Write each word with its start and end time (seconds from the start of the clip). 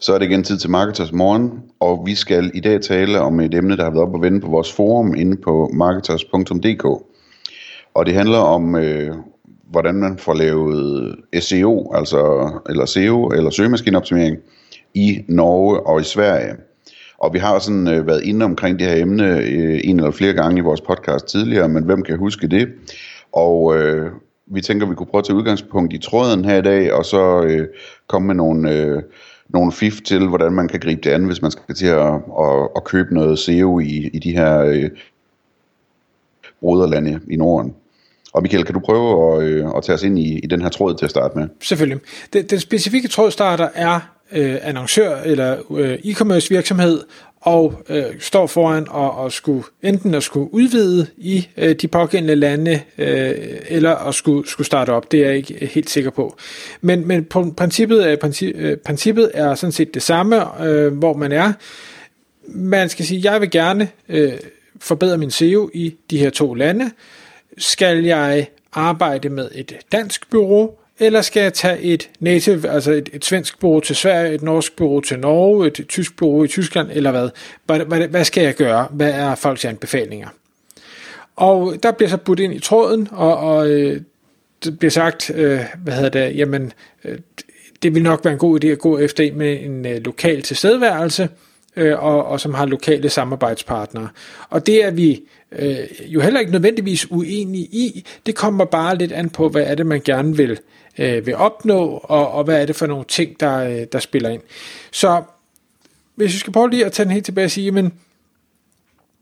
Så 0.00 0.14
er 0.14 0.18
det 0.18 0.26
igen 0.26 0.44
tid 0.44 0.58
til 0.58 0.70
Marketers 0.70 1.12
Morgen, 1.12 1.62
og 1.80 2.02
vi 2.06 2.14
skal 2.14 2.50
i 2.54 2.60
dag 2.60 2.80
tale 2.80 3.20
om 3.20 3.40
et 3.40 3.54
emne, 3.54 3.76
der 3.76 3.84
har 3.84 3.90
været 3.90 4.02
op 4.02 4.14
og 4.14 4.22
vende 4.22 4.40
på 4.40 4.48
vores 4.48 4.72
forum 4.72 5.14
inde 5.14 5.36
på 5.36 5.70
marketers.dk. 5.74 6.84
Og 7.94 8.06
det 8.06 8.14
handler 8.14 8.38
om, 8.38 8.76
øh, 8.76 9.14
hvordan 9.70 9.94
man 9.94 10.18
får 10.18 10.34
lavet 10.34 11.16
SEO, 11.40 11.92
altså 11.94 12.50
eller 12.68 12.84
SEO, 12.84 13.26
eller 13.28 13.50
søgemaskineoptimering, 13.50 14.36
i 14.94 15.24
Norge 15.28 15.80
og 15.80 16.00
i 16.00 16.04
Sverige. 16.04 16.54
Og 17.18 17.34
vi 17.34 17.38
har 17.38 17.58
sådan 17.58 17.88
øh, 17.88 18.06
været 18.06 18.22
inde 18.22 18.44
omkring 18.44 18.78
det 18.78 18.86
her 18.86 19.02
emne 19.02 19.38
øh, 19.38 19.80
en 19.84 19.96
eller 19.96 20.10
flere 20.10 20.32
gange 20.32 20.58
i 20.58 20.64
vores 20.64 20.80
podcast 20.80 21.26
tidligere, 21.26 21.68
men 21.68 21.84
hvem 21.84 22.02
kan 22.02 22.18
huske 22.18 22.48
det? 22.48 22.68
Og 23.32 23.76
øh, 23.76 24.10
vi 24.50 24.60
tænker, 24.60 24.86
vi 24.86 24.94
kunne 24.94 25.06
prøve 25.06 25.20
at 25.20 25.24
tage 25.24 25.36
udgangspunkt 25.36 25.92
i 25.92 25.98
tråden 25.98 26.44
her 26.44 26.56
i 26.58 26.62
dag, 26.62 26.92
og 26.92 27.04
så 27.04 27.42
øh, 27.42 27.68
komme 28.06 28.26
med 28.26 28.34
nogle, 28.34 28.72
øh, 28.72 29.02
nogle 29.48 29.72
fif 29.72 30.00
til, 30.00 30.28
hvordan 30.28 30.52
man 30.52 30.68
kan 30.68 30.80
gribe 30.80 31.00
det 31.00 31.10
an, 31.10 31.24
hvis 31.24 31.42
man 31.42 31.50
skal 31.50 31.74
til 31.74 31.86
at, 31.86 32.14
at, 32.14 32.68
at 32.76 32.84
købe 32.84 33.14
noget 33.14 33.38
SEO 33.38 33.78
i, 33.78 34.10
i 34.12 34.18
de 34.18 34.32
her 34.32 34.58
øh, 34.58 34.90
broderlande 36.60 37.20
i 37.30 37.36
Norden. 37.36 37.74
Og 38.32 38.42
Michael, 38.42 38.64
kan 38.64 38.74
du 38.74 38.80
prøve 38.80 39.36
at, 39.36 39.42
øh, 39.42 39.66
at 39.76 39.82
tage 39.82 39.94
os 39.94 40.02
ind 40.02 40.18
i, 40.18 40.38
i 40.38 40.46
den 40.46 40.62
her 40.62 40.68
tråd 40.68 40.94
til 40.94 41.04
at 41.04 41.10
starte 41.10 41.38
med? 41.38 41.48
Selvfølgelig. 41.62 41.98
Den, 42.32 42.46
den 42.46 42.60
specifikke 42.60 43.08
tråd 43.08 43.30
starter 43.30 43.68
er 43.74 44.00
øh, 44.32 44.56
annoncør 44.62 45.16
eller 45.16 45.56
øh, 45.76 45.94
e-commerce 45.94 46.48
virksomhed, 46.50 47.00
og 47.40 47.82
øh, 47.88 48.04
står 48.18 48.46
foran 48.46 48.86
og, 48.88 49.16
og 49.16 49.32
skulle 49.32 49.64
enten 49.82 50.14
at 50.14 50.22
skulle 50.22 50.54
udvide 50.54 51.06
i 51.16 51.48
øh, 51.56 51.74
de 51.74 51.88
pågældende 51.88 52.34
lande, 52.34 52.80
øh, 52.98 53.34
eller 53.68 53.94
at 53.94 54.14
skulle, 54.14 54.48
skulle 54.48 54.66
starte 54.66 54.90
op. 54.90 55.12
Det 55.12 55.20
er 55.20 55.26
jeg 55.26 55.36
ikke 55.36 55.66
helt 55.66 55.90
sikker 55.90 56.10
på. 56.10 56.36
Men, 56.80 57.08
men 57.08 57.24
princippet, 57.56 58.10
er, 58.10 58.16
princip, 58.16 58.56
øh, 58.56 58.76
princippet 58.76 59.30
er 59.34 59.54
sådan 59.54 59.72
set 59.72 59.94
det 59.94 60.02
samme, 60.02 60.64
øh, 60.64 60.98
hvor 60.98 61.16
man 61.16 61.32
er. 61.32 61.52
Man 62.48 62.88
skal 62.88 63.04
sige, 63.04 63.32
jeg 63.32 63.40
vil 63.40 63.50
gerne 63.50 63.88
øh, 64.08 64.32
forbedre 64.80 65.18
min 65.18 65.30
SEO 65.30 65.70
i 65.74 65.94
de 66.10 66.18
her 66.18 66.30
to 66.30 66.54
lande. 66.54 66.90
Skal 67.58 68.04
jeg 68.04 68.46
arbejde 68.72 69.28
med 69.28 69.48
et 69.54 69.72
dansk 69.92 70.30
bureau, 70.30 70.70
eller 71.00 71.22
skal 71.22 71.42
jeg 71.42 71.54
tage 71.54 71.80
et 71.80 72.10
native, 72.20 72.68
altså 72.68 72.92
et, 72.92 73.08
et 73.12 73.24
svensk 73.24 73.60
bureau 73.60 73.80
til 73.80 73.96
Sverige, 73.96 74.34
et 74.34 74.42
norsk 74.42 74.76
bureau 74.76 75.00
til 75.00 75.18
Norge, 75.18 75.66
et, 75.66 75.86
tysk 75.88 76.16
bureau 76.16 76.44
i 76.44 76.48
Tyskland, 76.48 76.88
eller 76.92 77.10
hvad? 77.10 77.28
hvad? 77.66 77.78
Hvad, 77.78 78.08
hvad 78.08 78.24
skal 78.24 78.44
jeg 78.44 78.54
gøre? 78.54 78.88
Hvad 78.90 79.10
er 79.10 79.34
folks 79.34 79.64
anbefalinger? 79.64 80.28
Og 81.36 81.74
der 81.82 81.92
bliver 81.92 82.10
så 82.10 82.16
budt 82.16 82.40
ind 82.40 82.54
i 82.54 82.58
tråden, 82.58 83.08
og, 83.10 83.36
og 83.36 83.70
øh, 83.70 84.00
det 84.64 84.78
bliver 84.78 84.90
sagt, 84.90 85.30
øh, 85.34 85.60
hvad 85.84 85.94
hedder 85.94 86.08
det, 86.08 86.36
jamen, 86.36 86.72
øh, 87.04 87.18
det 87.82 87.94
vil 87.94 88.02
nok 88.02 88.24
være 88.24 88.32
en 88.32 88.38
god 88.38 88.64
idé 88.64 88.66
at 88.68 88.78
gå 88.78 88.98
efter 88.98 89.32
med 89.34 89.60
en 89.60 89.86
øh, 89.86 90.00
lokal 90.04 90.42
tilstedeværelse, 90.42 91.28
øh, 91.76 92.04
og, 92.04 92.24
og 92.26 92.40
som 92.40 92.54
har 92.54 92.66
lokale 92.66 93.08
samarbejdspartnere. 93.08 94.08
Og 94.50 94.66
det 94.66 94.84
er 94.84 94.90
vi 94.90 95.22
øh, 95.52 95.86
jo 96.06 96.20
heller 96.20 96.40
ikke 96.40 96.52
nødvendigvis 96.52 97.10
uenig 97.10 97.60
i. 97.60 98.04
Det 98.26 98.34
kommer 98.34 98.64
bare 98.64 98.96
lidt 98.96 99.12
an 99.12 99.30
på, 99.30 99.48
hvad 99.48 99.62
er 99.62 99.74
det, 99.74 99.86
man 99.86 100.00
gerne 100.04 100.36
vil 100.36 100.58
øh, 100.98 101.26
vil 101.26 101.36
opnå, 101.36 102.00
og, 102.02 102.30
og 102.30 102.44
hvad 102.44 102.62
er 102.62 102.66
det 102.66 102.76
for 102.76 102.86
nogle 102.86 103.04
ting, 103.04 103.40
der, 103.40 103.56
øh, 103.56 103.86
der 103.92 103.98
spiller 103.98 104.28
ind. 104.28 104.42
Så 104.90 105.22
hvis 106.14 106.32
vi 106.32 106.38
skal 106.38 106.52
prøve 106.52 106.70
lige 106.70 106.86
at 106.86 106.92
tage 106.92 107.04
den 107.04 107.12
helt 107.12 107.24
tilbage 107.24 107.44
og 107.44 107.50
sige, 107.50 107.70
men 107.70 107.92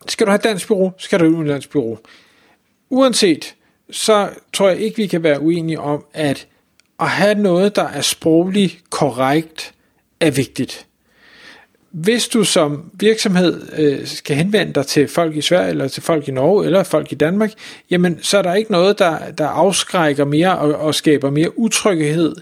skal 0.08 0.26
du 0.26 0.30
have 0.30 0.40
dansk 0.44 0.68
bureau, 0.68 0.92
skal 0.98 1.18
du 1.18 1.24
have 1.24 1.36
udenlandsk 1.36 1.70
bureau. 1.70 1.98
Uanset, 2.90 3.54
så 3.90 4.30
tror 4.52 4.68
jeg 4.68 4.78
ikke, 4.78 4.96
vi 4.96 5.06
kan 5.06 5.22
være 5.22 5.40
uenige 5.40 5.80
om, 5.80 6.04
at 6.14 6.46
at 7.00 7.08
have 7.08 7.34
noget, 7.34 7.76
der 7.76 7.82
er 7.88 8.00
sprogligt 8.00 8.90
korrekt, 8.90 9.74
er 10.20 10.30
vigtigt 10.30 10.87
hvis 11.90 12.28
du 12.28 12.44
som 12.44 12.90
virksomhed 12.94 13.62
øh, 13.78 14.06
skal 14.06 14.36
henvende 14.36 14.72
dig 14.72 14.86
til 14.86 15.08
folk 15.08 15.36
i 15.36 15.40
Sverige, 15.40 15.70
eller 15.70 15.88
til 15.88 16.02
folk 16.02 16.28
i 16.28 16.30
Norge, 16.30 16.66
eller 16.66 16.82
folk 16.82 17.12
i 17.12 17.14
Danmark, 17.14 17.52
jamen 17.90 18.18
så 18.22 18.38
er 18.38 18.42
der 18.42 18.54
ikke 18.54 18.72
noget, 18.72 18.98
der, 18.98 19.30
der 19.30 19.46
afskrækker 19.46 20.24
mere 20.24 20.58
og, 20.58 20.74
og 20.74 20.94
skaber 20.94 21.30
mere 21.30 21.58
utryghed, 21.58 22.34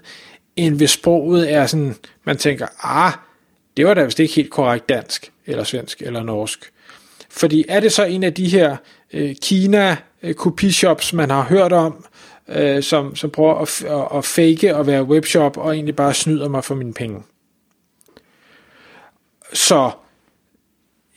end 0.56 0.76
hvis 0.76 0.90
sproget 0.90 1.52
er 1.52 1.66
sådan, 1.66 1.94
man 2.24 2.36
tænker, 2.36 2.66
ah, 2.80 3.12
det 3.76 3.86
var 3.86 3.94
da 3.94 4.04
vist 4.04 4.20
ikke 4.20 4.34
helt 4.34 4.50
korrekt 4.50 4.88
dansk, 4.88 5.32
eller 5.46 5.64
svensk, 5.64 6.02
eller 6.02 6.22
norsk. 6.22 6.72
Fordi 7.30 7.64
er 7.68 7.80
det 7.80 7.92
så 7.92 8.04
en 8.04 8.22
af 8.22 8.34
de 8.34 8.48
her 8.48 8.76
øh, 9.12 9.34
Kina-kopishops, 9.42 11.12
øh, 11.12 11.16
man 11.16 11.30
har 11.30 11.42
hørt 11.42 11.72
om, 11.72 12.04
øh, 12.48 12.82
som, 12.82 13.16
som 13.16 13.30
prøver 13.30 13.54
at, 13.54 13.84
at, 13.84 14.18
at 14.18 14.24
fake 14.24 14.76
og 14.76 14.86
være 14.86 15.04
webshop, 15.04 15.56
og 15.56 15.74
egentlig 15.74 15.96
bare 15.96 16.14
snyder 16.14 16.48
mig 16.48 16.64
for 16.64 16.74
mine 16.74 16.94
penge? 16.94 17.22
Så 19.52 19.90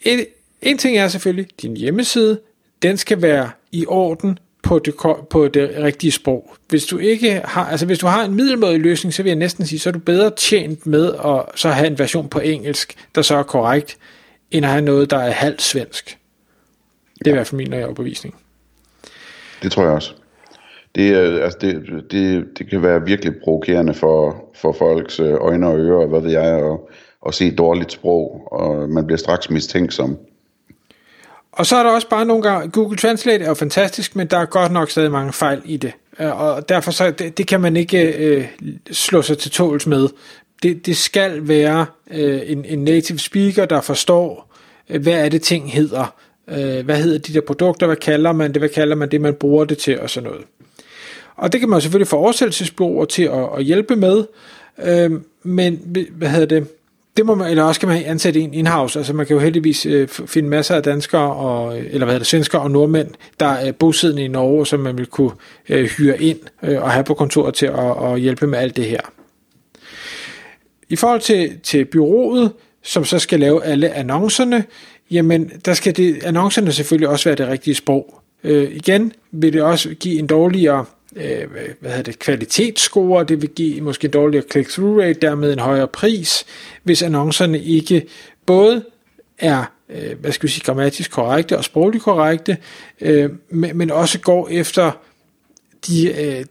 en, 0.01 0.19
en 0.61 0.77
ting 0.77 0.97
er 0.97 1.07
selvfølgelig, 1.07 1.47
din 1.61 1.77
hjemmeside, 1.77 2.39
den 2.81 2.97
skal 2.97 3.21
være 3.21 3.51
i 3.71 3.85
orden 3.87 4.39
på 4.63 4.79
det, 4.79 4.93
på 5.29 5.47
det 5.47 5.75
rigtige 5.77 6.11
sprog. 6.11 6.55
Hvis 6.69 6.85
du 6.85 6.97
ikke 6.97 7.41
har, 7.45 7.65
altså 7.65 7.85
hvis 7.85 7.99
du 7.99 8.07
har 8.07 8.25
en 8.25 8.35
middelmådig 8.35 8.79
løsning, 8.79 9.13
så 9.13 9.23
vil 9.23 9.29
jeg 9.29 9.37
næsten 9.37 9.65
sige, 9.65 9.79
så 9.79 9.89
er 9.89 9.93
du 9.93 9.99
bedre 9.99 10.31
tjent 10.37 10.85
med 10.85 11.13
at 11.25 11.59
så 11.59 11.69
have 11.69 11.87
en 11.87 11.99
version 11.99 12.29
på 12.29 12.39
engelsk, 12.39 12.95
der 13.15 13.21
så 13.21 13.35
er 13.35 13.43
korrekt, 13.43 13.97
end 14.51 14.65
at 14.65 14.71
have 14.71 14.81
noget, 14.81 15.09
der 15.09 15.17
er 15.17 15.31
halvt 15.31 15.61
svensk. 15.61 16.17
Det 17.19 17.27
er 17.27 17.31
i 17.31 17.33
hvert 17.33 17.47
fald 17.47 17.57
min 17.57 17.73
overbevisning. 17.73 18.35
Det 19.63 19.71
tror 19.71 19.83
jeg 19.83 19.91
også. 19.91 20.13
Det, 20.95 21.15
altså 21.15 21.57
det, 21.61 22.03
det, 22.11 22.45
det 22.57 22.69
kan 22.69 22.83
være 22.83 23.05
virkelig 23.05 23.33
provokerende 23.43 23.93
for, 23.93 24.45
for 24.55 24.73
folks 24.73 25.19
øh, 25.19 25.33
øjne 25.33 25.67
og 25.67 25.79
ører, 25.79 26.07
hvad 26.07 26.21
ved 26.21 26.31
jeg, 26.31 26.53
og 26.53 26.89
at 27.27 27.33
se 27.33 27.55
dårligt 27.55 27.91
sprog, 27.91 28.47
og 28.51 28.89
man 28.89 29.05
bliver 29.05 29.17
straks 29.17 29.49
mistænksom. 29.49 30.17
Og 31.51 31.65
så 31.65 31.75
er 31.75 31.83
der 31.83 31.89
også 31.89 32.09
bare 32.09 32.25
nogle 32.25 32.43
gange, 32.43 32.69
Google 32.69 32.97
Translate 32.97 33.43
er 33.43 33.47
jo 33.47 33.53
fantastisk, 33.53 34.15
men 34.15 34.27
der 34.27 34.37
er 34.37 34.45
godt 34.45 34.71
nok 34.71 34.89
stadig 34.89 35.11
mange 35.11 35.33
fejl 35.33 35.61
i 35.65 35.77
det. 35.77 35.91
Øh, 36.19 36.41
og 36.41 36.69
derfor 36.69 36.91
så, 36.91 37.11
det, 37.11 37.37
det 37.37 37.47
kan 37.47 37.61
man 37.61 37.77
ikke 37.77 38.13
øh, 38.13 38.45
slå 38.91 39.21
sig 39.21 39.37
til 39.37 39.51
tåls 39.51 39.87
med. 39.87 40.07
Det, 40.63 40.85
det 40.85 40.97
skal 40.97 41.47
være 41.47 41.85
øh, 42.11 42.41
en, 42.45 42.65
en 42.65 42.83
native 42.83 43.19
speaker, 43.19 43.65
der 43.65 43.81
forstår, 43.81 44.55
øh, 44.89 45.01
hvad 45.01 45.13
er 45.13 45.29
det 45.29 45.41
ting 45.41 45.71
hedder. 45.71 46.15
Øh, 46.47 46.85
hvad 46.85 46.97
hedder 46.97 47.17
de 47.17 47.33
der 47.33 47.41
produkter, 47.41 47.85
hvad 47.85 47.95
kalder 47.95 48.31
man 48.31 48.53
det, 48.53 48.61
hvad 48.61 48.69
kalder 48.69 48.95
man 48.95 49.11
det, 49.11 49.21
man 49.21 49.33
bruger 49.33 49.65
det 49.65 49.77
til, 49.77 49.99
og 49.99 50.09
sådan 50.09 50.29
noget. 50.29 50.45
Og 51.35 51.51
det 51.51 51.59
kan 51.59 51.69
man 51.69 51.81
selvfølgelig 51.81 52.07
få 52.07 52.17
oversættelsesbureauer 52.17 53.05
til 53.05 53.23
at, 53.23 53.49
at 53.57 53.63
hjælpe 53.63 53.95
med, 53.95 54.23
øh, 54.83 55.11
men 55.43 55.95
hvad 56.11 56.29
hedder 56.29 56.59
det, 56.59 56.67
det 57.17 57.25
må 57.25 57.35
man, 57.35 57.49
eller 57.49 57.63
også 57.63 57.79
kan 57.79 57.89
man 57.89 58.03
ansætte 58.05 58.39
en 58.39 58.53
in-house. 58.53 58.99
Altså 58.99 59.13
man 59.13 59.25
kan 59.25 59.33
jo 59.33 59.39
heldigvis 59.39 59.85
øh, 59.85 60.07
finde 60.07 60.49
masser 60.49 60.75
af 60.75 60.83
danskere, 60.83 61.33
og, 61.33 61.77
eller 61.77 61.89
hvad 61.89 62.07
hedder 62.07 62.17
det, 62.17 62.27
svenskere 62.27 62.61
og 62.61 62.71
nordmænd, 62.71 63.07
der 63.39 63.45
er 63.45 63.71
bosiddende 63.71 64.23
i 64.23 64.27
Norge, 64.27 64.67
som 64.67 64.79
man 64.79 64.97
vil 64.97 65.05
kunne 65.05 65.31
øh, 65.69 65.85
hyre 65.85 66.21
ind 66.21 66.39
øh, 66.63 66.81
og 66.81 66.91
have 66.91 67.03
på 67.03 67.13
kontoret 67.13 67.53
til 67.53 67.65
at, 67.65 68.03
at 68.03 68.19
hjælpe 68.19 68.47
med 68.47 68.59
alt 68.59 68.75
det 68.75 68.85
her. 68.85 69.01
I 70.89 70.95
forhold 70.95 71.21
til, 71.21 71.59
til 71.63 71.85
byrådet, 71.85 72.51
som 72.83 73.05
så 73.05 73.19
skal 73.19 73.39
lave 73.39 73.63
alle 73.63 73.89
annoncerne, 73.89 74.63
jamen 75.11 75.51
der 75.65 75.73
skal 75.73 75.97
det, 75.97 76.23
annoncerne 76.23 76.71
selvfølgelig 76.71 77.09
også 77.09 77.29
være 77.29 77.35
det 77.35 77.47
rigtige 77.47 77.75
sprog. 77.75 78.21
Øh, 78.43 78.71
igen 78.71 79.13
vil 79.31 79.53
det 79.53 79.61
også 79.61 79.89
give 79.89 80.19
en 80.19 80.27
dårligere 80.27 80.85
øh, 81.15 81.49
hvad 81.79 81.91
hedder 81.91 82.03
det, 82.03 82.19
kvalitetsscore, 82.19 83.23
det 83.23 83.41
vil 83.41 83.49
give 83.49 83.81
måske 83.81 84.05
en 84.05 84.11
dårligere 84.11 84.45
click-through 84.51 85.01
rate, 85.01 85.19
dermed 85.19 85.53
en 85.53 85.59
højere 85.59 85.87
pris, 85.87 86.45
hvis 86.83 87.01
annoncerne 87.01 87.59
ikke 87.59 88.07
både 88.45 88.83
er 89.39 89.65
øh, 89.89 90.19
hvad 90.19 90.31
skal 90.31 90.47
vi 90.47 90.51
sige, 90.51 90.63
grammatisk 90.63 91.11
korrekte 91.11 91.57
og 91.57 91.63
sprogligt 91.63 92.03
korrekte, 92.03 92.57
øh, 93.01 93.29
men, 93.49 93.77
men 93.77 93.91
også 93.91 94.19
går 94.19 94.47
efter 94.51 94.91
de, 95.87 96.23
øh, 96.23 96.45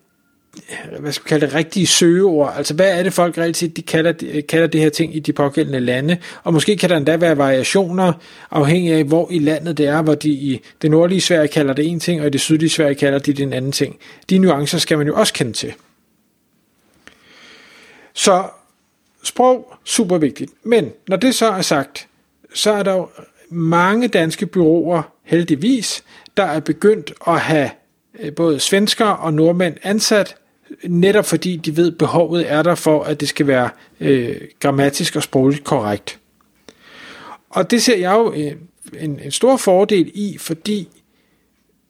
hvad 1.01 1.13
skal 1.13 1.25
vi 1.25 1.29
kalde 1.29 1.47
det, 1.47 1.55
rigtige 1.55 1.87
søgeord. 1.87 2.55
Altså, 2.57 2.75
hvad 2.75 2.99
er 2.99 3.03
det 3.03 3.13
folk 3.13 3.39
reelt 3.39 3.57
set, 3.57 3.77
de 3.77 3.83
kalder, 3.83 4.13
de 4.13 4.43
kalder 4.43 4.67
det 4.67 4.81
her 4.81 4.91
ting 4.91 5.17
i 5.17 5.19
de 5.19 5.33
pågældende 5.33 5.81
lande? 5.81 6.17
Og 6.45 6.53
måske 6.53 6.77
kan 6.77 6.91
der 6.91 6.97
endda 6.97 7.17
være 7.17 7.37
variationer, 7.37 8.13
afhængig 8.51 8.93
af, 8.93 9.05
hvor 9.05 9.29
i 9.31 9.39
landet 9.39 9.79
det 9.79 9.87
er, 9.87 10.03
hvor 10.03 10.15
de 10.15 10.29
i 10.29 10.61
det 10.83 10.91
nordlige 10.91 11.21
Sverige 11.21 11.49
kalder 11.49 11.75
det 11.75 11.87
en 11.87 12.01
ting, 12.01 12.21
og 12.21 12.27
i 12.27 12.31
det 12.31 12.41
sydlige 12.41 12.71
Sverige 12.71 12.95
kalder 12.95 13.19
de 13.19 13.33
det 13.33 13.43
en 13.43 13.53
anden 13.53 13.73
ting. 13.73 13.97
De 14.31 14.39
nuancer 14.39 14.79
skal 14.79 14.99
man 14.99 15.07
jo 15.07 15.15
også 15.15 15.33
kende 15.33 15.53
til. 15.53 15.73
Så 18.15 18.45
sprog, 19.23 19.75
super 19.85 20.19
vigtigt. 20.19 20.53
Men 20.63 20.93
når 21.09 21.17
det 21.17 21.35
så 21.35 21.47
er 21.47 21.63
sagt, 21.63 22.09
så 22.55 22.73
er 22.73 22.83
der 22.83 22.93
jo 22.93 23.09
mange 23.51 24.09
danske 24.09 24.47
byråer 24.47 25.03
heldigvis, 25.25 26.05
der 26.37 26.45
er 26.45 26.61
begyndt 26.61 27.13
at 27.27 27.41
have 27.41 27.71
øh, 28.21 28.35
både 28.35 28.61
svensker 28.61 29.07
og 29.07 29.35
nordmænd 29.35 29.77
ansat, 29.83 30.37
netop 30.85 31.25
fordi 31.25 31.57
de 31.57 31.77
ved, 31.77 31.93
at 31.93 31.99
behovet 31.99 32.53
er 32.53 32.63
der 32.63 32.75
for, 32.75 33.03
at 33.03 33.21
det 33.21 33.29
skal 33.29 33.47
være 33.47 33.71
øh, 34.01 34.37
grammatisk 34.61 35.17
og 35.17 35.23
sprogligt 35.23 35.65
korrekt. 35.65 36.19
Og 37.51 37.71
det 37.71 37.83
ser 37.83 37.97
jeg 37.97 38.13
jo 38.13 38.33
en, 38.33 38.59
en, 39.01 39.21
en 39.25 39.31
stor 39.31 39.57
fordel 39.57 40.11
i, 40.15 40.37
fordi 40.39 40.89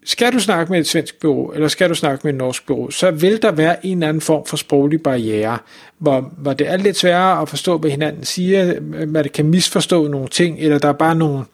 skal 0.05 0.33
du 0.33 0.41
snakke 0.41 0.73
med 0.73 0.81
et 0.81 0.87
svensk 0.87 1.21
bureau, 1.21 1.51
eller 1.51 1.69
skal 1.69 1.91
du 1.91 1.95
snakke 1.95 2.21
med 2.27 2.33
et 2.33 2.39
norsk 2.39 2.67
bureau, 2.67 2.91
så 2.91 3.11
vil 3.11 3.43
der 3.43 3.51
være 3.51 3.87
en 3.87 3.99
eller 3.99 4.09
anden 4.09 4.21
form 4.21 4.47
for 4.47 4.57
sproglig 4.57 5.03
barriere, 5.03 5.59
hvor, 5.99 6.33
hvor 6.39 6.53
det 6.53 6.69
er 6.69 6.77
lidt 6.77 6.97
sværere 6.97 7.43
at 7.43 7.49
forstå, 7.49 7.79
hvad 7.79 7.91
hinanden 7.91 8.25
siger, 8.25 8.81
man 9.07 9.25
kan 9.35 9.47
misforstå 9.47 10.09
nogle 10.09 10.29
ting, 10.29 10.59
eller 10.59 10.79
der 10.79 10.89
er 10.89 10.93
bare 10.93 11.15
nogle 11.15 11.45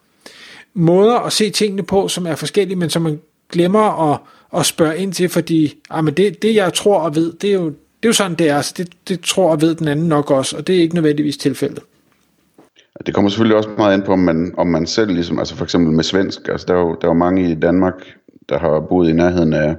måder 0.73 1.15
at 1.15 1.33
se 1.33 1.49
tingene 1.49 1.83
på, 1.83 2.07
som 2.07 2.25
er 2.25 2.35
forskellige, 2.35 2.75
men 2.75 2.89
som 2.89 3.01
man 3.01 3.21
glemmer 3.51 4.11
at, 4.13 4.19
at 4.57 4.65
spørge 4.65 4.97
ind 4.97 5.13
til, 5.13 5.29
fordi 5.29 5.73
ah, 5.89 6.03
men 6.03 6.13
det, 6.13 6.41
det, 6.41 6.55
jeg 6.55 6.73
tror 6.73 6.99
og 6.99 7.15
ved, 7.15 7.33
det 7.33 7.49
er 7.49 7.53
jo, 7.53 7.65
det 7.65 8.05
er 8.05 8.09
jo 8.09 8.13
sådan, 8.13 8.35
det 8.35 8.49
er. 8.49 8.61
Så 8.61 8.73
det, 8.77 8.89
det 9.07 9.21
tror 9.21 9.51
og 9.51 9.61
ved 9.61 9.75
den 9.75 9.87
anden 9.87 10.07
nok 10.07 10.31
også, 10.31 10.57
og 10.57 10.67
det 10.67 10.75
er 10.75 10.79
ikke 10.79 10.95
nødvendigvis 10.95 11.37
tilfældet. 11.37 11.83
Det 13.05 13.13
kommer 13.13 13.29
selvfølgelig 13.29 13.57
også 13.57 13.69
meget 13.77 13.97
ind 13.97 14.03
på, 14.03 14.11
om 14.11 14.19
man, 14.19 14.53
om 14.57 14.67
man 14.67 14.85
selv, 14.85 15.11
ligesom, 15.11 15.39
altså 15.39 15.55
for 15.55 15.63
eksempel 15.63 15.93
med 15.93 16.03
svensk, 16.03 16.47
altså 16.47 16.65
der 16.67 16.73
er 16.73 16.79
jo, 16.79 16.97
der 17.01 17.07
er 17.07 17.11
jo 17.11 17.13
mange 17.13 17.51
i 17.51 17.55
Danmark, 17.55 17.93
der 18.49 18.59
har 18.59 18.79
boet 18.89 19.09
i 19.09 19.13
nærheden 19.13 19.53
af 19.53 19.75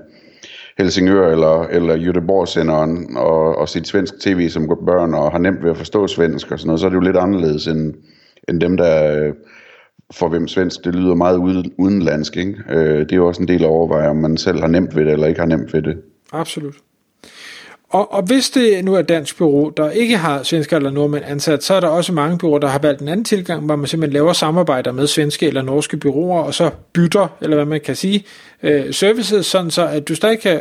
Helsingør 0.78 1.32
eller, 1.32 1.62
eller 1.62 1.96
Göteborg-senderen 1.96 3.16
og, 3.16 3.58
og 3.58 3.69
set 3.69 3.86
svensk 3.86 4.20
tv 4.20 4.48
som 4.48 4.69
børn 4.86 5.14
og 5.14 5.30
har 5.30 5.38
nemt 5.38 5.62
ved 5.62 5.70
at 5.70 5.76
forstå 5.76 6.06
svensk 6.06 6.50
og 6.50 6.58
sådan 6.58 6.66
noget, 6.66 6.80
så 6.80 6.86
er 6.86 6.90
det 6.90 6.96
jo 6.96 7.00
lidt 7.00 7.16
anderledes 7.16 7.66
end, 7.66 7.94
end 8.48 8.60
dem, 8.60 8.76
der 8.76 9.32
for 10.14 10.29
hvem 10.29 10.49
svensk 10.49 10.85
det 10.85 10.94
lyder 10.94 11.14
meget 11.14 11.37
udenlandsk. 11.79 12.37
Ikke? 12.37 12.55
Øh, 12.70 12.99
det 12.99 13.12
er 13.12 13.17
jo 13.17 13.26
også 13.26 13.43
en 13.43 13.49
del 13.49 13.62
at 13.62 13.69
overveje, 13.69 14.08
om 14.08 14.17
man 14.17 14.37
selv 14.37 14.61
har 14.61 14.67
nemt 14.67 14.97
ved 14.97 15.05
det 15.05 15.12
eller 15.12 15.26
ikke 15.26 15.41
har 15.41 15.47
nemt 15.47 15.73
ved 15.73 15.82
det. 15.82 15.97
Absolut. 16.32 16.75
Og, 17.91 18.12
og 18.12 18.23
hvis 18.23 18.50
det 18.50 18.85
nu 18.85 18.94
er 18.94 18.99
et 18.99 19.08
dansk 19.08 19.38
bureau, 19.38 19.69
der 19.76 19.91
ikke 19.91 20.17
har 20.17 20.43
svensker 20.43 20.76
eller 20.76 20.91
nordmænd 20.91 21.25
ansat, 21.26 21.64
så 21.64 21.75
er 21.75 21.81
der 21.81 21.88
også 21.88 22.12
mange 22.12 22.38
bureauer, 22.38 22.58
der 22.58 22.69
har 22.69 22.79
valgt 22.79 23.03
en 23.03 23.08
anden 23.08 23.25
tilgang, 23.25 23.64
hvor 23.64 23.76
man 23.76 23.87
simpelthen 23.87 24.12
laver 24.12 24.32
samarbejder 24.32 24.93
med 24.93 25.06
svenske 25.06 25.47
eller 25.47 25.62
norske 25.62 25.97
bureauer, 25.97 26.43
og 26.43 26.55
så 26.55 26.70
bytter, 26.93 27.29
eller 27.41 27.56
hvad 27.56 27.67
man 27.67 27.81
kan 27.81 27.97
sige, 27.97 28.25
øh, 28.62 28.93
services, 28.93 29.47
sådan 29.47 29.70
så 29.70 29.87
at 29.87 30.08
du 30.08 30.14
stadig 30.14 30.41
kan 30.41 30.61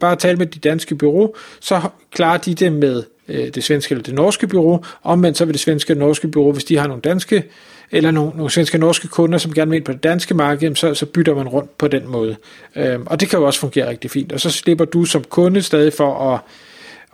bare 0.00 0.16
tale 0.16 0.36
med 0.36 0.46
de 0.46 0.58
danske 0.58 0.94
bureau, 0.94 1.34
så 1.60 1.80
klarer 2.10 2.38
de 2.38 2.54
det 2.54 2.72
med 2.72 3.02
Øh, 3.28 3.48
det 3.48 3.64
svenske 3.64 3.92
eller 3.92 4.02
det 4.02 4.14
norske 4.14 4.46
bureau, 4.46 4.84
omvendt 5.02 5.38
så 5.38 5.44
vil 5.44 5.52
det 5.52 5.60
svenske 5.60 5.92
og 5.92 5.96
norske 5.96 6.28
bureau, 6.28 6.52
hvis 6.52 6.64
de 6.64 6.78
har 6.78 6.86
nogle 6.86 7.02
danske 7.02 7.44
eller 7.92 8.10
nogle, 8.10 8.32
nogle 8.36 8.50
svenske 8.50 8.76
og 8.76 8.80
norske 8.80 9.08
kunder, 9.08 9.38
som 9.38 9.54
gerne 9.54 9.70
vil 9.70 9.76
ind 9.76 9.84
på 9.84 9.92
det 9.92 10.02
danske 10.02 10.34
marked, 10.34 10.74
så, 10.74 10.94
så 10.94 11.06
bytter 11.06 11.34
man 11.34 11.48
rundt 11.48 11.78
på 11.78 11.88
den 11.88 12.08
måde. 12.08 12.36
Øhm, 12.76 13.06
og 13.06 13.20
det 13.20 13.28
kan 13.28 13.38
jo 13.38 13.46
også 13.46 13.60
fungere 13.60 13.88
rigtig 13.88 14.10
fint. 14.10 14.32
Og 14.32 14.40
så 14.40 14.50
slipper 14.50 14.84
du 14.84 15.04
som 15.04 15.24
kunde 15.24 15.62
stadig 15.62 15.92
for 15.92 16.32
at, 16.34 16.40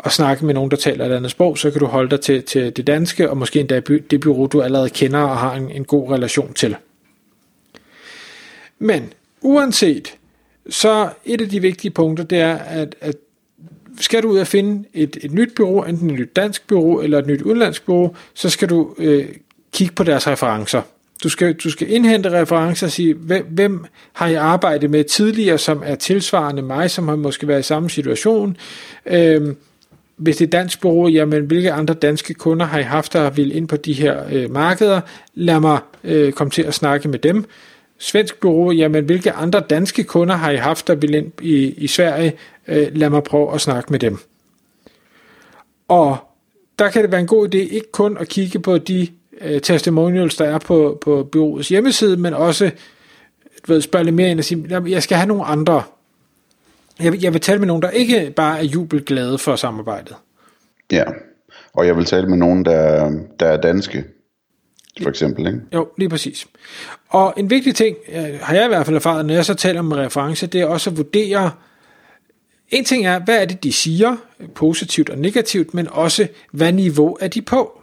at 0.05 0.13
snakke 0.13 0.47
med 0.47 0.55
nogen, 0.55 0.71
der 0.71 0.77
taler 0.77 1.07
et 1.07 1.13
andet 1.13 1.31
sprog, 1.31 1.59
så 1.59 1.71
kan 1.71 1.81
du 1.81 1.87
holde 1.87 2.11
dig 2.11 2.21
til, 2.21 2.43
til 2.43 2.77
det 2.77 2.87
danske, 2.87 3.31
og 3.31 3.37
måske 3.37 3.61
endda 3.61 3.81
det 4.11 4.21
bureau, 4.21 4.47
du 4.47 4.63
allerede 4.63 4.91
kender 4.91 5.21
og 5.21 5.37
har 5.37 5.55
en, 5.55 5.71
en 5.71 5.85
god 5.85 6.11
relation 6.11 6.55
til. 6.55 6.77
Men 8.79 9.13
uanset, 9.41 10.15
så 10.71 11.09
et 11.25 11.41
af 11.41 11.49
de 11.49 11.61
vigtige 11.61 11.91
punkter, 11.91 12.25
det 12.25 12.39
er, 12.39 12.55
at, 12.57 12.95
at 13.01 13.15
skal 14.01 14.23
du 14.23 14.29
ud 14.29 14.39
og 14.39 14.47
finde 14.47 14.85
et, 14.95 15.17
et 15.23 15.33
nyt 15.33 15.55
bureau, 15.57 15.83
enten 15.83 16.11
et 16.11 16.19
nyt 16.19 16.37
dansk 16.37 16.67
bureau 16.67 17.01
eller 17.01 17.19
et 17.19 17.27
nyt 17.27 17.43
udenlandsk 17.43 17.87
bureau, 17.87 18.17
så 18.35 18.51
skal 18.51 18.69
du 18.69 18.95
øh, 18.99 19.29
kigge 19.73 19.95
på 19.95 20.05
deres 20.05 20.27
referencer. 20.27 20.83
Du 21.23 21.29
skal, 21.29 21.55
du 21.55 21.71
skal 21.71 21.93
indhente 21.93 22.41
referencer 22.41 22.87
og 22.87 22.93
sige, 22.93 23.15
hvem, 23.15 23.47
hvem 23.51 23.85
har 24.13 24.29
jeg 24.29 24.43
arbejdet 24.43 24.91
med 24.91 25.05
tidligere, 25.05 25.59
som 25.59 25.83
er 25.85 25.95
tilsvarende 25.95 26.63
mig, 26.63 26.91
som 26.91 27.09
har 27.09 27.17
måske 27.17 27.49
været 27.49 27.61
i 27.61 27.63
samme 27.63 27.91
situation. 27.91 28.57
Øhm, 29.07 29.57
hvis 30.17 30.37
det 30.37 30.47
er 30.47 30.51
dansk 30.51 30.81
bureau, 30.81 31.09
jamen 31.09 31.45
hvilke 31.45 31.73
andre 31.73 31.95
danske 31.95 32.35
kunder 32.35 32.67
har 32.67 32.79
I 32.79 32.83
haft, 32.83 33.13
der 33.13 33.31
vil 33.31 33.57
ind 33.57 33.69
på 33.69 33.77
de 33.77 33.93
her 33.93 34.23
øh, 34.33 34.51
markeder? 34.51 35.01
Lad 35.35 35.61
mig 35.61 35.79
øh, 36.05 36.33
komme 36.33 36.51
til 36.51 36.63
at 36.63 36.75
snakke 36.75 37.09
med 37.09 37.19
dem. 37.19 37.45
Svensk 37.99 38.41
bureau, 38.41 38.71
jamen 38.71 39.05
hvilke 39.05 39.33
andre 39.33 39.61
danske 39.61 40.05
kunder 40.05 40.35
har 40.35 40.51
I 40.51 40.57
haft, 40.57 40.89
der 40.89 40.95
vil 40.95 41.15
ind 41.15 41.33
i, 41.43 41.75
i 41.77 41.87
Sverige? 41.87 42.33
Øh, 42.69 42.87
lad 42.93 43.11
mig 43.11 43.23
prøve 43.23 43.55
at 43.55 43.61
snakke 43.61 43.91
med 43.91 43.99
dem. 43.99 44.19
Og 45.89 46.17
der 46.79 46.91
kan 46.91 47.03
det 47.03 47.11
være 47.11 47.21
en 47.21 47.27
god 47.27 47.55
idé 47.55 47.59
ikke 47.59 47.93
kun 47.93 48.19
at 48.19 48.29
kigge 48.29 48.59
på 48.59 48.79
de 48.79 49.09
øh, 49.41 49.61
testimonials, 49.61 50.37
der 50.37 50.45
er 50.45 50.59
på, 50.59 50.99
på 51.01 51.29
byråets 51.33 51.69
hjemmeside, 51.69 52.17
men 52.17 52.35
også 52.35 52.71
ved, 53.69 53.81
spørge 53.81 54.05
lidt 54.05 54.17
mere 54.17 54.31
ind 54.31 54.39
og 54.39 54.45
sige, 54.45 54.83
jeg 54.87 55.03
skal 55.03 55.17
have 55.17 55.29
nogle 55.29 55.45
andre. 55.45 55.83
Jeg, 57.01 57.13
vil, 57.13 57.21
jeg 57.21 57.33
vil 57.33 57.41
tale 57.41 57.59
med 57.59 57.67
nogen, 57.67 57.83
der 57.83 57.91
ikke 57.91 58.33
bare 58.37 58.59
er 58.59 58.65
jubelglade 58.65 59.39
for 59.39 59.57
samarbejdet. 59.57 60.17
Ja, 60.93 61.05
og 61.75 61.87
jeg 61.87 61.97
vil 61.97 62.05
tale 62.05 62.27
med 62.27 62.37
nogen, 62.37 62.65
der, 62.65 63.13
der 63.41 63.47
er 63.47 63.61
danske, 63.61 64.05
for 65.03 65.11
eksempel. 65.11 65.47
Ikke? 65.47 65.61
Jo, 65.75 65.89
lige 65.99 66.09
præcis. 66.09 66.47
Og 67.09 67.35
en 67.37 67.51
vigtig 67.51 67.75
ting, 67.75 67.97
øh, 68.13 68.39
har 68.41 68.55
jeg 68.55 68.65
i 68.65 68.69
hvert 68.69 68.87
fald 68.87 68.97
erfaret, 68.97 69.27
når 69.27 69.35
jeg 69.35 69.45
så 69.45 69.55
taler 69.55 69.81
om 69.81 69.93
reference, 69.93 70.47
det 70.47 70.61
er 70.61 70.67
også 70.67 70.91
at 70.91 70.97
vurdere, 70.97 71.51
en 72.69 72.85
ting 72.85 73.07
er, 73.07 73.19
hvad 73.19 73.43
er 73.43 73.45
det, 73.45 73.65
de 73.65 73.73
siger, 73.73 74.17
positivt 74.55 75.11
og 75.11 75.19
negativt, 75.19 75.75
men 75.75 75.89
også, 75.91 76.29
hvad 76.53 76.73
niveau 76.73 77.17
er 77.21 77.29
de 77.29 77.43
på? 77.43 77.81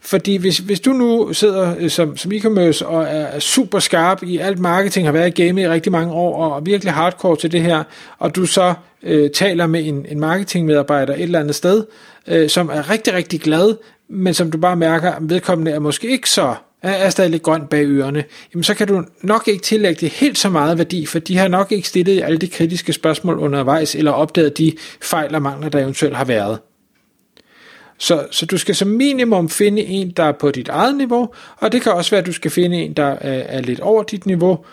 Fordi 0.00 0.36
hvis, 0.36 0.58
hvis 0.58 0.80
du 0.80 0.92
nu 0.92 1.32
sidder 1.32 1.74
øh, 1.78 1.90
som, 1.90 2.16
som 2.16 2.32
e-commerce 2.32 2.86
og 2.86 3.04
er 3.08 3.38
super 3.38 3.78
skarp 3.78 4.22
i 4.22 4.38
alt 4.38 4.58
marketing, 4.58 5.06
har 5.06 5.12
været 5.12 5.38
i 5.38 5.46
game 5.46 5.62
i 5.62 5.68
rigtig 5.68 5.92
mange 5.92 6.12
år 6.12 6.44
og 6.44 6.56
er 6.56 6.60
virkelig 6.60 6.92
hardcore 6.92 7.36
til 7.36 7.52
det 7.52 7.62
her, 7.62 7.82
og 8.18 8.36
du 8.36 8.46
så 8.46 8.74
øh, 9.02 9.30
taler 9.30 9.66
med 9.66 9.86
en, 9.86 10.06
en 10.08 10.20
marketingmedarbejder 10.20 11.14
et 11.14 11.22
eller 11.22 11.40
andet 11.40 11.54
sted, 11.54 11.84
øh, 12.28 12.48
som 12.48 12.68
er 12.68 12.90
rigtig, 12.90 13.14
rigtig 13.14 13.40
glad, 13.40 13.76
men 14.08 14.34
som 14.34 14.50
du 14.50 14.58
bare 14.58 14.76
mærker, 14.76 15.12
at 15.12 15.18
vedkommende 15.20 15.70
er 15.70 15.78
måske 15.78 16.08
ikke 16.08 16.30
så 16.30 16.54
er, 16.82 17.10
stadig 17.10 17.30
lidt 17.30 17.42
grønt 17.42 17.70
bag 17.70 17.86
ørerne, 17.86 18.24
jamen 18.54 18.64
så 18.64 18.74
kan 18.74 18.88
du 18.88 19.04
nok 19.22 19.48
ikke 19.48 19.62
tillægge 19.62 20.00
det 20.00 20.08
helt 20.08 20.38
så 20.38 20.50
meget 20.50 20.78
værdi, 20.78 21.06
for 21.06 21.18
de 21.18 21.36
har 21.36 21.48
nok 21.48 21.72
ikke 21.72 21.88
stillet 21.88 22.22
alle 22.22 22.38
de 22.38 22.48
kritiske 22.48 22.92
spørgsmål 22.92 23.38
undervejs, 23.38 23.94
eller 23.94 24.10
opdaget 24.10 24.58
de 24.58 24.72
fejl 25.00 25.34
og 25.34 25.42
mangler, 25.42 25.68
der 25.68 25.78
eventuelt 25.78 26.16
har 26.16 26.24
været. 26.24 26.58
Så, 27.98 28.26
så 28.30 28.46
du 28.46 28.58
skal 28.58 28.74
som 28.74 28.88
minimum 28.88 29.48
finde 29.48 29.82
en, 29.82 30.10
der 30.10 30.22
er 30.22 30.32
på 30.32 30.50
dit 30.50 30.68
eget 30.68 30.96
niveau, 30.96 31.34
og 31.56 31.72
det 31.72 31.82
kan 31.82 31.92
også 31.92 32.10
være, 32.10 32.20
at 32.20 32.26
du 32.26 32.32
skal 32.32 32.50
finde 32.50 32.76
en, 32.76 32.92
der 32.92 33.04
er, 33.06 33.42
er 33.46 33.60
lidt 33.60 33.80
over 33.80 34.02
dit 34.02 34.26
niveau. 34.26 34.64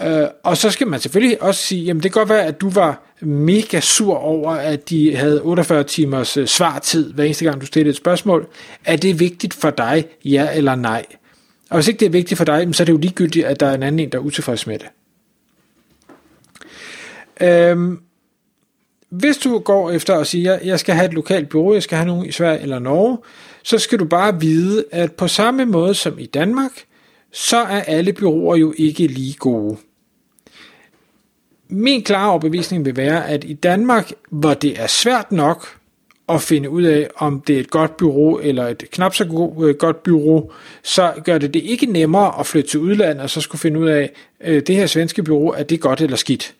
Øh, 0.00 0.26
og 0.42 0.56
så 0.56 0.70
skal 0.70 0.86
man 0.86 1.00
selvfølgelig 1.00 1.42
også 1.42 1.62
sige, 1.62 1.84
jamen 1.84 2.02
det 2.02 2.12
kan 2.12 2.20
godt 2.20 2.28
være, 2.28 2.44
at 2.44 2.60
du 2.60 2.70
var 2.70 3.02
mega 3.20 3.80
sur 3.80 4.14
over, 4.14 4.50
at 4.50 4.90
de 4.90 5.16
havde 5.16 5.42
48 5.42 5.84
timers 5.84 6.36
øh, 6.36 6.46
svartid, 6.46 7.12
hver 7.12 7.24
eneste 7.24 7.44
gang 7.44 7.60
du 7.60 7.66
stillede 7.66 7.90
et 7.90 7.96
spørgsmål. 7.96 8.46
Er 8.84 8.96
det 8.96 9.20
vigtigt 9.20 9.54
for 9.54 9.70
dig, 9.70 10.04
ja 10.24 10.48
eller 10.54 10.74
nej? 10.74 11.04
Og 11.70 11.76
hvis 11.76 11.88
ikke 11.88 12.00
det 12.00 12.06
er 12.06 12.10
vigtigt 12.10 12.38
for 12.38 12.44
dig, 12.44 12.68
så 12.72 12.82
er 12.82 12.84
det 12.84 12.92
jo 12.92 12.98
ligegyldigt, 12.98 13.46
at 13.46 13.60
der 13.60 13.66
er 13.66 13.74
en 13.74 13.82
anden 13.82 13.98
en, 13.98 14.12
der 14.12 14.18
er 14.18 14.22
utilfreds 14.22 14.66
med 14.66 14.78
det. 14.78 14.88
Øhm, 17.40 18.00
hvis 19.08 19.36
du 19.36 19.58
går 19.58 19.90
efter 19.90 20.16
at 20.16 20.26
sige, 20.26 20.58
jeg 20.64 20.80
skal 20.80 20.94
have 20.94 21.06
et 21.06 21.14
lokalt 21.14 21.48
bureau, 21.48 21.74
jeg 21.74 21.82
skal 21.82 21.96
have 21.96 22.06
nogen 22.06 22.26
i 22.26 22.32
Sverige 22.32 22.60
eller 22.60 22.78
Norge, 22.78 23.18
så 23.62 23.78
skal 23.78 23.98
du 23.98 24.04
bare 24.04 24.40
vide, 24.40 24.84
at 24.90 25.12
på 25.12 25.28
samme 25.28 25.64
måde 25.64 25.94
som 25.94 26.18
i 26.18 26.26
Danmark, 26.26 26.72
så 27.32 27.56
er 27.56 27.80
alle 27.80 28.12
byråer 28.12 28.56
jo 28.56 28.74
ikke 28.76 29.06
lige 29.06 29.34
gode. 29.34 29.76
Min 31.68 32.02
klare 32.02 32.30
overbevisning 32.30 32.84
vil 32.84 32.96
være, 32.96 33.28
at 33.28 33.44
i 33.44 33.52
Danmark, 33.52 34.12
hvor 34.30 34.54
det 34.54 34.80
er 34.80 34.86
svært 34.86 35.32
nok 35.32 35.78
at 36.28 36.42
finde 36.42 36.70
ud 36.70 36.82
af, 36.82 37.08
om 37.16 37.40
det 37.40 37.56
er 37.56 37.60
et 37.60 37.70
godt 37.70 37.96
bureau 37.96 38.38
eller 38.38 38.66
et 38.66 38.84
knap 38.90 39.14
så 39.14 39.52
øh, 39.62 39.74
godt 39.74 40.02
bureau, 40.02 40.50
så 40.82 41.12
gør 41.24 41.38
det 41.38 41.54
det 41.54 41.62
ikke 41.62 41.86
nemmere 41.86 42.40
at 42.40 42.46
flytte 42.46 42.70
til 42.70 42.80
udlandet 42.80 43.22
og 43.22 43.30
så 43.30 43.40
skulle 43.40 43.60
finde 43.60 43.80
ud 43.80 43.88
af, 43.88 44.10
øh, 44.40 44.62
det 44.66 44.76
her 44.76 44.86
svenske 44.86 45.22
bureau, 45.22 45.48
er 45.48 45.62
det 45.62 45.80
godt 45.80 46.00
eller 46.00 46.16
skidt. 46.16 46.54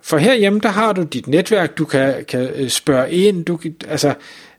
For 0.00 0.18
herhjemme, 0.18 0.60
der 0.60 0.68
har 0.68 0.92
du 0.92 1.02
dit 1.02 1.26
netværk, 1.26 1.78
du 1.78 1.84
kan, 1.84 2.24
kan 2.24 2.40
øh, 2.40 2.68
spørge 2.68 3.10
ind, 3.10 3.44
du 3.44 3.56
kan, 3.56 3.76
altså, 3.88 4.14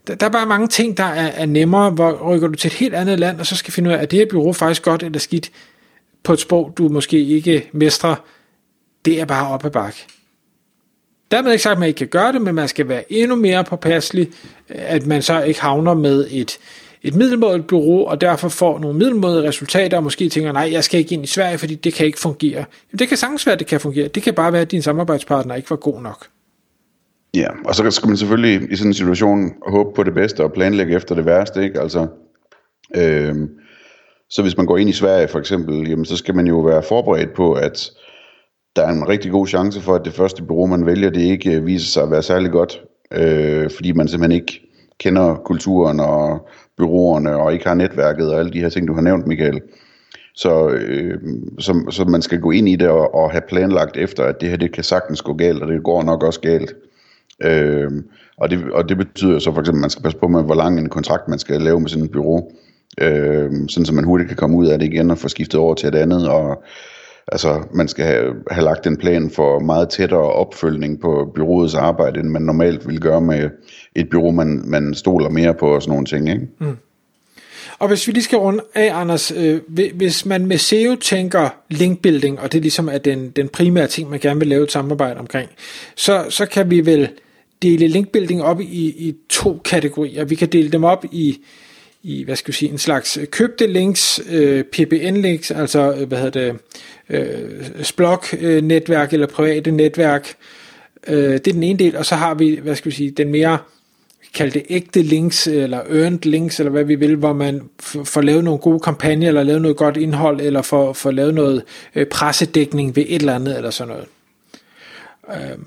der, 0.07 0.15
der 0.15 0.25
er 0.25 0.29
bare 0.29 0.45
mange 0.45 0.67
ting, 0.67 0.97
der 0.97 1.03
er, 1.03 1.27
er 1.27 1.45
nemmere, 1.45 1.89
hvor 1.89 2.33
rykker 2.33 2.47
du 2.47 2.55
til 2.55 2.67
et 2.67 2.73
helt 2.73 2.93
andet 2.93 3.19
land, 3.19 3.39
og 3.39 3.45
så 3.45 3.55
skal 3.55 3.73
finde 3.73 3.89
ud 3.89 3.95
af, 3.95 4.01
er 4.01 4.05
det 4.05 4.19
her 4.19 4.25
bureau 4.31 4.53
faktisk 4.53 4.83
godt 4.83 5.03
eller 5.03 5.19
skidt 5.19 5.51
på 6.23 6.33
et 6.33 6.39
sprog, 6.39 6.73
du 6.77 6.89
måske 6.89 7.19
ikke 7.19 7.69
mestrer, 7.71 8.15
det 9.05 9.21
er 9.21 9.25
bare 9.25 9.47
op 9.47 9.65
ad 9.65 9.71
bakke. 9.71 10.05
Dermed 11.31 11.51
ikke 11.51 11.63
sagt, 11.63 11.73
at 11.73 11.79
man 11.79 11.87
ikke 11.87 11.97
kan 11.97 12.07
gøre 12.07 12.31
det, 12.31 12.41
men 12.41 12.55
man 12.55 12.67
skal 12.67 12.87
være 12.87 13.13
endnu 13.13 13.35
mere 13.35 13.63
påpasselig, 13.63 14.29
at 14.69 15.05
man 15.05 15.21
så 15.21 15.41
ikke 15.41 15.61
havner 15.61 15.93
med 15.93 16.27
et, 16.31 16.59
et 17.03 17.15
middelmådigt 17.15 17.67
bureau, 17.67 18.05
og 18.05 18.21
derfor 18.21 18.49
får 18.49 18.79
nogle 18.79 18.97
middelmådige 18.97 19.47
resultater, 19.47 19.97
og 19.97 20.03
måske 20.03 20.29
tænker, 20.29 20.51
nej, 20.51 20.69
jeg 20.71 20.83
skal 20.83 20.99
ikke 20.99 21.13
ind 21.13 21.23
i 21.23 21.27
Sverige, 21.27 21.57
fordi 21.57 21.75
det 21.75 21.93
kan 21.93 22.05
ikke 22.05 22.19
fungere. 22.19 22.65
Jamen, 22.91 22.99
det 22.99 23.07
kan 23.07 23.17
sagtens 23.17 23.45
være, 23.45 23.53
at 23.53 23.59
det 23.59 23.67
kan 23.67 23.79
fungere. 23.79 24.07
Det 24.07 24.23
kan 24.23 24.33
bare 24.33 24.53
være, 24.53 24.61
at 24.61 24.71
din 24.71 24.81
samarbejdspartner 24.81 25.55
ikke 25.55 25.69
var 25.69 25.75
god 25.75 26.01
nok. 26.01 26.27
Ja, 27.33 27.47
og 27.65 27.75
så 27.75 27.91
skal 27.91 28.07
man 28.07 28.17
selvfølgelig 28.17 28.71
i 28.71 28.75
sådan 28.75 28.89
en 28.89 28.93
situation 28.93 29.53
håbe 29.67 29.89
på 29.95 30.03
det 30.03 30.13
bedste 30.13 30.43
og 30.43 30.53
planlægge 30.53 30.95
efter 30.95 31.15
det 31.15 31.25
værste, 31.25 31.63
ikke? 31.63 31.81
Altså, 31.81 32.07
øh, 32.95 33.35
Så 34.29 34.41
hvis 34.41 34.57
man 34.57 34.65
går 34.65 34.77
ind 34.77 34.89
i 34.89 34.93
Sverige 34.93 35.27
for 35.27 35.39
eksempel, 35.39 35.89
jamen, 35.89 36.05
så 36.05 36.17
skal 36.17 36.35
man 36.35 36.47
jo 36.47 36.59
være 36.59 36.83
forberedt 36.83 37.33
på, 37.33 37.53
at 37.53 37.91
der 38.75 38.83
er 38.83 38.91
en 38.91 39.09
rigtig 39.09 39.31
god 39.31 39.47
chance 39.47 39.81
for, 39.81 39.95
at 39.95 40.05
det 40.05 40.13
første 40.13 40.43
bureau, 40.43 40.65
man 40.67 40.85
vælger, 40.85 41.09
det 41.09 41.21
ikke 41.21 41.55
øh, 41.55 41.65
viser 41.65 41.87
sig 41.87 42.03
at 42.03 42.11
være 42.11 42.23
særlig 42.23 42.51
godt, 42.51 42.81
øh, 43.13 43.69
fordi 43.71 43.91
man 43.91 44.07
simpelthen 44.07 44.41
ikke 44.41 44.61
kender 44.99 45.35
kulturen 45.35 45.99
og 45.99 46.49
byråerne, 46.77 47.37
og 47.37 47.53
ikke 47.53 47.67
har 47.67 47.73
netværket 47.73 48.33
og 48.33 48.39
alle 48.39 48.51
de 48.53 48.59
her 48.59 48.69
ting, 48.69 48.87
du 48.87 48.93
har 48.93 49.01
nævnt, 49.01 49.27
Michael. 49.27 49.61
Så, 50.35 50.69
øh, 50.69 51.19
så, 51.59 51.85
så 51.89 52.05
man 52.05 52.21
skal 52.21 52.39
gå 52.39 52.51
ind 52.51 52.69
i 52.69 52.75
det 52.75 52.89
og, 52.89 53.15
og 53.15 53.31
have 53.31 53.41
planlagt 53.49 53.97
efter, 53.97 54.23
at 54.23 54.41
det 54.41 54.49
her 54.49 54.57
det 54.57 54.71
kan 54.73 54.83
sagtens 54.83 55.21
gå 55.21 55.33
galt, 55.33 55.63
og 55.63 55.67
det 55.71 55.83
går 55.83 56.03
nok 56.03 56.23
også 56.23 56.41
galt. 56.41 56.73
Øh, 57.43 57.91
og, 58.37 58.49
det, 58.49 58.71
og 58.71 58.89
det 58.89 58.97
betyder 58.97 59.39
så 59.39 59.53
for 59.53 59.59
eksempel, 59.59 59.79
at 59.79 59.81
man 59.81 59.89
skal 59.89 60.03
passe 60.03 60.17
på 60.17 60.27
med, 60.27 60.43
hvor 60.43 60.55
lang 60.55 60.79
en 60.79 60.89
kontrakt 60.89 61.27
man 61.27 61.39
skal 61.39 61.61
lave 61.61 61.79
med 61.79 61.89
sådan 61.89 62.05
et 62.05 62.11
bureau, 62.11 62.51
øh, 63.01 63.51
sådan 63.69 63.85
så 63.85 63.93
man 63.93 64.03
hurtigt 64.03 64.27
kan 64.27 64.37
komme 64.37 64.57
ud 64.57 64.67
af 64.67 64.79
det 64.79 64.85
igen 64.85 65.11
og 65.11 65.17
få 65.17 65.27
skiftet 65.27 65.59
over 65.59 65.73
til 65.75 65.87
et 65.89 65.95
andet, 65.95 66.29
og 66.29 66.63
altså 67.27 67.63
man 67.73 67.87
skal 67.87 68.05
have, 68.05 68.33
have 68.51 68.63
lagt 68.63 68.87
en 68.87 68.97
plan 68.97 69.29
for 69.29 69.59
meget 69.59 69.89
tættere 69.89 70.33
opfølgning 70.33 71.01
på 71.01 71.31
byrådets 71.35 71.75
arbejde, 71.75 72.19
end 72.19 72.29
man 72.29 72.41
normalt 72.41 72.87
vil 72.87 72.99
gøre 72.99 73.21
med 73.21 73.49
et 73.95 74.09
bureau, 74.09 74.31
man, 74.31 74.61
man 74.65 74.93
stoler 74.93 75.29
mere 75.29 75.53
på 75.53 75.75
og 75.75 75.81
sådan 75.81 75.91
nogle 75.91 76.05
ting. 76.05 76.29
Ikke? 76.29 76.47
Mm. 76.59 76.77
Og 77.79 77.87
hvis 77.87 78.07
vi 78.07 78.11
lige 78.11 78.23
skal 78.23 78.37
runde 78.37 78.63
af, 78.75 78.91
Anders, 78.93 79.31
øh, 79.31 79.61
hvis 79.95 80.25
man 80.25 80.45
med 80.45 80.57
SEO 80.57 80.95
tænker 80.95 81.49
linkbuilding, 81.69 82.39
og 82.39 82.53
det 82.53 82.61
ligesom 82.61 82.89
er 82.89 82.97
den, 82.97 83.29
den 83.29 83.49
primære 83.49 83.87
ting, 83.87 84.09
man 84.09 84.19
gerne 84.19 84.39
vil 84.39 84.47
lave 84.47 84.63
et 84.63 84.71
samarbejde 84.71 85.19
omkring, 85.19 85.49
så, 85.95 86.25
så 86.29 86.45
kan 86.45 86.69
vi 86.69 86.85
vel 86.85 87.09
dele 87.61 87.87
linkbuilding 87.87 88.43
op 88.43 88.61
i, 88.61 88.87
i 88.87 89.15
to 89.29 89.61
kategorier. 89.65 90.25
Vi 90.25 90.35
kan 90.35 90.47
dele 90.47 90.69
dem 90.69 90.83
op 90.83 91.05
i, 91.11 91.39
i 92.03 92.23
hvad 92.23 92.35
skal 92.35 92.51
vi 92.51 92.57
sige, 92.57 92.71
en 92.71 92.77
slags 92.77 93.19
købte 93.31 93.67
links, 93.67 94.21
øh, 94.29 94.63
PBN-links, 94.63 95.51
altså 95.51 95.93
øh, 95.93 96.07
hvad 96.07 96.17
hedder 96.17 96.51
det, 96.51 96.59
øh, 97.09 97.83
Splog-netværk 97.83 99.07
øh, 99.07 99.13
eller 99.13 99.27
private 99.27 99.71
netværk. 99.71 100.35
Øh, 101.07 101.33
det 101.33 101.47
er 101.47 101.53
den 101.53 101.63
ene 101.63 101.79
del, 101.79 101.97
og 101.97 102.05
så 102.05 102.15
har 102.15 102.33
vi, 102.33 102.59
hvad 102.63 102.75
skal 102.75 102.91
vi 102.91 102.95
sige, 102.95 103.11
den 103.11 103.31
mere 103.31 103.57
kalde 104.33 104.51
det 104.51 104.65
ægte 104.69 105.01
links, 105.01 105.47
øh, 105.47 105.63
eller 105.63 105.77
earned 105.77 106.19
links, 106.23 106.59
eller 106.59 106.71
hvad 106.71 106.83
vi 106.83 106.95
vil, 106.95 107.15
hvor 107.15 107.33
man 107.33 107.61
får 108.03 108.21
lavet 108.21 108.43
nogle 108.43 108.59
gode 108.59 108.79
kampagner, 108.79 109.27
eller 109.27 109.43
lavet 109.43 109.61
noget 109.61 109.77
godt 109.77 109.97
indhold, 109.97 110.41
eller 110.41 110.61
får, 110.61 110.93
får 110.93 111.11
lavet 111.11 111.33
noget 111.33 111.63
øh, 111.95 112.05
pressedækning 112.07 112.95
ved 112.95 113.05
et 113.07 113.19
eller 113.19 113.35
andet, 113.35 113.57
eller 113.57 113.69
sådan 113.69 113.93
noget. 113.93 114.07
Øh, 115.29 115.57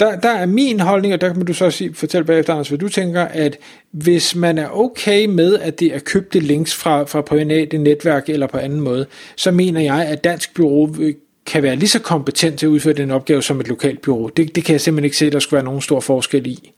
der, 0.00 0.20
der 0.20 0.28
er 0.28 0.46
min 0.46 0.80
holdning, 0.80 1.14
og 1.14 1.20
der 1.20 1.32
kan 1.32 1.44
du 1.44 1.54
så 1.54 1.70
sige, 1.70 1.94
fortælle 1.94 2.24
bagefter, 2.24 2.52
Anders, 2.52 2.68
hvad 2.68 2.78
du 2.78 2.88
tænker, 2.88 3.22
at 3.22 3.58
hvis 3.90 4.34
man 4.34 4.58
er 4.58 4.68
okay 4.68 5.26
med, 5.26 5.58
at 5.58 5.80
det 5.80 5.94
er 5.94 5.98
købte 5.98 6.40
links 6.40 6.74
fra, 6.74 7.02
fra 7.04 7.20
private 7.20 7.78
netværk 7.78 8.28
eller 8.28 8.46
på 8.46 8.58
anden 8.58 8.80
måde, 8.80 9.06
så 9.36 9.50
mener 9.50 9.80
jeg, 9.80 10.06
at 10.06 10.24
Dansk 10.24 10.54
Bureau 10.54 10.94
øh, 11.00 11.14
kan 11.46 11.62
være 11.62 11.76
lige 11.76 11.88
så 11.88 11.98
kompetent 11.98 12.58
til 12.58 12.66
at 12.66 12.70
udføre 12.70 12.94
den 12.94 13.10
opgave 13.10 13.42
som 13.42 13.60
et 13.60 13.68
lokalt 13.68 14.00
bureau. 14.00 14.28
Det, 14.28 14.56
det 14.56 14.64
kan 14.64 14.72
jeg 14.72 14.80
simpelthen 14.80 15.04
ikke 15.04 15.16
se, 15.16 15.26
at 15.26 15.32
der 15.32 15.38
skulle 15.38 15.58
være 15.58 15.64
nogen 15.64 15.80
stor 15.80 16.00
forskel 16.00 16.46
i. 16.46 16.72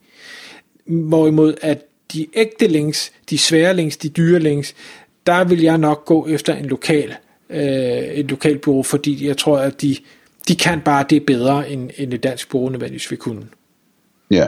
Hvorimod 0.87 1.55
at 1.63 1.79
de 2.13 2.27
ægte 2.35 2.67
links, 2.67 3.13
de 3.31 3.39
svære 3.39 3.77
links, 3.77 3.97
de 3.97 4.09
dyre 4.09 4.39
links, 4.39 4.75
der 5.27 5.45
vil 5.45 5.61
jeg 5.61 5.79
nok 5.79 6.05
gå 6.05 6.27
efter 6.27 6.55
en 6.55 6.65
lokal, 6.65 7.15
øh, 7.51 7.61
et 8.03 8.31
lokalt 8.31 8.61
bureau, 8.61 8.83
fordi 8.83 9.27
jeg 9.27 9.37
tror, 9.37 9.59
at 9.59 9.83
de, 9.83 9.97
de 10.49 10.57
kan 10.57 10.81
bare 10.81 11.05
det 11.11 11.27
bedre, 11.27 11.71
end, 11.71 11.91
end 11.97 12.13
et 12.13 12.23
dansk 12.23 12.51
bureau 12.51 12.69
nødvendigvis 12.69 13.11
vil 13.11 13.19
kunne. 13.19 13.43
Ja, 14.31 14.47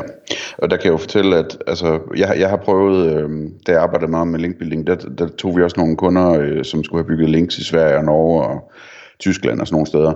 og 0.59 0.71
der 0.71 0.77
kan 0.77 0.85
jeg 0.85 0.93
jo 0.93 0.97
fortælle, 0.97 1.37
at 1.37 1.59
altså, 1.67 2.01
jeg, 2.17 2.37
jeg 2.39 2.49
har 2.49 2.57
prøvet, 2.57 3.13
øh, 3.13 3.51
da 3.67 3.73
jeg 3.73 3.83
arbejdede 3.83 4.11
meget 4.11 4.29
med 4.29 4.41
linkbuilding, 4.41 4.87
der, 4.87 4.95
der 4.95 5.29
tog 5.29 5.57
vi 5.57 5.63
også 5.63 5.81
nogle 5.81 5.97
kunder, 5.97 6.31
øh, 6.31 6.65
som 6.65 6.85
skulle 6.85 7.03
have 7.03 7.09
bygget 7.09 7.31
links 7.31 7.59
i 7.59 7.65
Sverige 7.65 7.97
og 7.97 8.05
Norge 8.05 8.43
og 8.47 8.73
Tyskland 9.21 9.61
og 9.61 9.67
sådan 9.67 9.75
nogle 9.75 9.87
steder. 9.87 10.13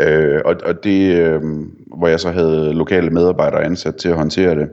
Øh, 0.00 0.40
og, 0.44 0.56
og 0.64 0.84
det, 0.84 1.16
øh, 1.16 1.42
hvor 1.98 2.08
jeg 2.08 2.20
så 2.20 2.30
havde 2.30 2.72
lokale 2.72 3.10
medarbejdere 3.10 3.64
ansat 3.64 3.96
til 3.96 4.08
at 4.08 4.16
håndtere 4.16 4.54
det. 4.54 4.68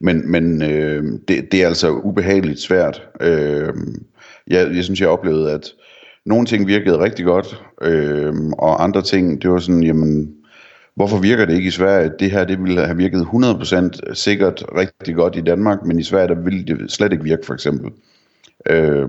Men, 0.00 0.30
men 0.30 0.62
øh, 0.62 1.04
det, 1.28 1.52
det 1.52 1.62
er 1.62 1.66
altså 1.66 1.90
ubehageligt 1.90 2.60
svært. 2.60 3.08
Øh, 3.20 3.72
jeg, 4.46 4.70
jeg 4.74 4.84
synes, 4.84 5.00
jeg 5.00 5.08
oplevede, 5.08 5.52
at 5.52 5.72
nogle 6.28 6.46
ting 6.46 6.66
virkede 6.66 6.98
rigtig 6.98 7.24
godt, 7.24 7.64
øh, 7.82 8.34
og 8.58 8.84
andre 8.84 9.02
ting, 9.02 9.42
det 9.42 9.50
var 9.50 9.58
sådan, 9.58 9.82
jamen, 9.82 10.34
hvorfor 10.94 11.18
virker 11.18 11.44
det 11.44 11.54
ikke 11.54 11.68
i 11.68 11.70
Sverige? 11.70 12.10
Det 12.18 12.30
her, 12.30 12.44
det 12.44 12.62
ville 12.62 12.86
have 12.86 12.96
virket 12.96 13.20
100% 13.20 14.14
sikkert 14.14 14.64
rigtig 14.76 15.14
godt 15.14 15.36
i 15.36 15.40
Danmark, 15.40 15.78
men 15.84 15.98
i 15.98 16.02
Sverige, 16.02 16.28
der 16.28 16.34
ville 16.34 16.64
det 16.64 16.92
slet 16.92 17.12
ikke 17.12 17.24
virke, 17.24 17.46
for 17.46 17.54
eksempel. 17.54 17.90
Øh, 18.70 19.08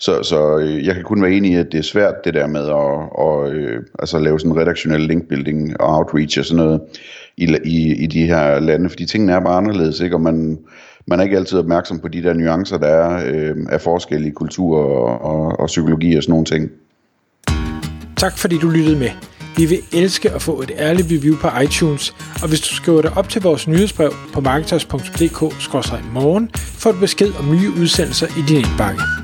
så, 0.00 0.22
så 0.22 0.58
øh, 0.58 0.86
jeg 0.86 0.94
kan 0.94 1.04
kun 1.04 1.22
være 1.22 1.32
enig 1.32 1.52
i, 1.52 1.54
at 1.54 1.72
det 1.72 1.78
er 1.78 1.82
svært 1.82 2.14
det 2.24 2.34
der 2.34 2.46
med 2.46 2.60
at, 2.60 2.72
og, 3.18 3.52
øh, 3.52 3.82
altså 3.98 4.18
lave 4.18 4.40
sådan 4.40 4.56
redaktionel 4.56 5.00
linkbuilding 5.00 5.80
og 5.80 5.96
outreach 5.96 6.38
og 6.38 6.44
sådan 6.44 6.64
noget 6.64 6.80
i, 7.36 7.56
i, 7.64 7.94
i 7.94 8.06
de 8.06 8.26
her 8.26 8.60
lande, 8.60 8.88
fordi 8.88 9.06
tingene 9.06 9.32
er 9.32 9.40
bare 9.40 9.56
anderledes, 9.56 10.00
ikke? 10.00 10.16
og 10.16 10.20
man, 10.20 10.58
man 11.06 11.20
er 11.20 11.24
ikke 11.24 11.36
altid 11.36 11.58
opmærksom 11.58 11.98
på 11.98 12.08
de 12.08 12.22
der 12.22 12.34
nuancer, 12.34 12.78
der 12.78 12.86
er 12.86 13.32
øh, 13.34 13.56
af 13.68 13.80
forskellige 13.80 14.32
kultur 14.32 14.78
og, 14.78 15.20
og, 15.20 15.60
og 15.60 15.66
psykologi 15.66 16.16
og 16.16 16.22
sådan 16.22 16.32
nogle 16.32 16.46
ting. 16.46 16.70
Tak 18.16 18.38
fordi 18.38 18.58
du 18.58 18.68
lyttede 18.68 18.98
med. 18.98 19.10
Vi 19.56 19.66
vil 19.66 19.78
elske 19.92 20.30
at 20.30 20.42
få 20.42 20.62
et 20.62 20.72
ærligt 20.78 21.08
review 21.10 21.36
på 21.36 21.48
iTunes, 21.64 22.14
og 22.42 22.48
hvis 22.48 22.60
du 22.60 22.74
skriver 22.74 23.02
dig 23.02 23.16
op 23.16 23.28
til 23.28 23.42
vores 23.42 23.68
nyhedsbrev 23.68 24.12
på 24.32 24.40
marketers.dk-morgen, 24.40 26.50
får 26.54 26.92
du 26.92 27.00
besked 27.00 27.32
om 27.38 27.50
nye 27.50 27.70
udsendelser 27.80 28.26
i 28.26 28.42
din 28.48 28.56
indbakke. 28.56 29.23